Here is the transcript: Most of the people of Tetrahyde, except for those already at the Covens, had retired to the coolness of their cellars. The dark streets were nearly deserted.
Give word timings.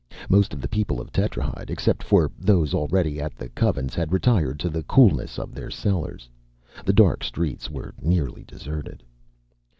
Most 0.29 0.51
of 0.51 0.61
the 0.61 0.67
people 0.67 0.99
of 0.99 1.11
Tetrahyde, 1.11 1.69
except 1.69 2.01
for 2.01 2.31
those 2.39 2.73
already 2.73 3.21
at 3.21 3.35
the 3.35 3.49
Covens, 3.49 3.93
had 3.93 4.11
retired 4.11 4.59
to 4.61 4.67
the 4.69 4.81
coolness 4.81 5.37
of 5.37 5.53
their 5.53 5.69
cellars. 5.69 6.27
The 6.83 6.91
dark 6.93 7.23
streets 7.23 7.69
were 7.69 7.93
nearly 8.01 8.43
deserted. 8.43 9.03